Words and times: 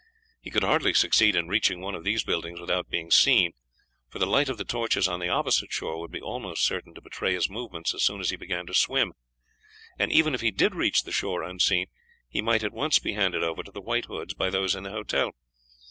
He 0.41 0.49
could 0.49 0.63
hardly 0.63 0.95
succeed 0.95 1.35
in 1.35 1.47
reaching 1.47 1.79
one 1.79 1.93
of 1.93 2.03
these 2.03 2.23
buildings 2.23 2.59
without 2.59 2.89
being 2.89 3.11
seen, 3.11 3.51
for 4.09 4.17
the 4.17 4.25
light 4.25 4.49
of 4.49 4.57
the 4.57 4.65
torches 4.65 5.07
on 5.07 5.19
the 5.19 5.29
opposite 5.29 5.71
shore 5.71 5.99
would 5.99 6.09
be 6.09 6.19
almost 6.19 6.63
certain 6.65 6.95
to 6.95 7.01
betray 7.01 7.35
his 7.35 7.51
movements 7.51 7.93
as 7.93 8.01
soon 8.01 8.19
as 8.19 8.31
he 8.31 8.35
began 8.35 8.65
to 8.65 8.73
swim, 8.73 9.13
and 9.99 10.11
even 10.11 10.33
if 10.33 10.41
he 10.41 10.49
did 10.49 10.73
reach 10.73 11.03
the 11.03 11.11
shore 11.11 11.43
unseen 11.43 11.85
he 12.27 12.41
might 12.41 12.63
at 12.63 12.73
once 12.73 12.97
be 12.97 13.13
handed 13.13 13.43
over 13.43 13.61
to 13.61 13.71
the 13.71 13.79
White 13.79 14.05
Hoods 14.05 14.33
by 14.33 14.49
those 14.49 14.73
in 14.73 14.85
the 14.85 14.89
hotel. 14.91 15.33